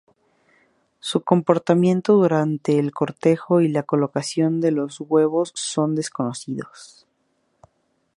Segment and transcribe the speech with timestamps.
[0.99, 4.73] Su comportamiento durante el cortejo y la colocación de
[5.07, 7.05] huevos son desconocidos.